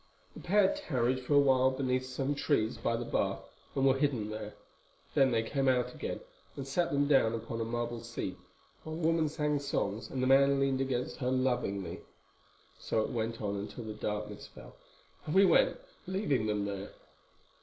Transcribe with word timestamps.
The 0.33 0.39
pair 0.39 0.73
tarried 0.75 1.19
for 1.19 1.35
a 1.35 1.39
while 1.39 1.69
beneath 1.69 2.07
some 2.07 2.33
trees 2.33 2.75
by 2.75 2.95
the 2.97 3.05
bath 3.05 3.41
and 3.75 3.85
were 3.85 3.99
hidden 3.99 4.31
there. 4.31 4.55
Then 5.13 5.29
they 5.29 5.43
came 5.43 5.67
out 5.67 5.93
again 5.93 6.21
and 6.55 6.67
sat 6.67 6.91
them 6.91 7.07
down 7.07 7.35
upon 7.35 7.61
a 7.61 7.65
marble 7.65 8.01
seat, 8.01 8.35
while 8.83 8.95
the 8.95 9.05
woman 9.07 9.29
sang 9.29 9.59
songs 9.59 10.09
and 10.09 10.23
the 10.23 10.25
man 10.25 10.59
leaned 10.59 10.81
against 10.81 11.17
her 11.17 11.29
lovingly. 11.29 12.01
So 12.79 13.01
it 13.03 13.11
went 13.11 13.43
on 13.43 13.55
until 13.57 13.83
the 13.83 13.93
darkness 13.93 14.47
fell, 14.47 14.75
and 15.27 15.35
we 15.35 15.45
went, 15.45 15.77
leaving 16.07 16.47
them 16.47 16.65
there. 16.65 16.93